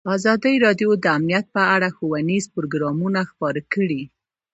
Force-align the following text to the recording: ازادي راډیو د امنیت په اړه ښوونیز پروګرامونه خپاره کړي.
ازادي 0.15 0.55
راډیو 0.65 0.89
د 1.03 1.05
امنیت 1.17 1.45
په 1.55 1.61
اړه 1.75 1.87
ښوونیز 1.95 2.45
پروګرامونه 2.55 3.19
خپاره 3.31 3.61
کړي. 3.73 4.01